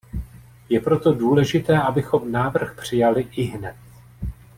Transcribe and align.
Je 0.69 0.79
proto 0.79 1.13
důležité, 1.13 1.81
abychom 1.81 2.31
návrh 2.31 2.75
přijali 2.79 3.21
ihned. 3.31 3.75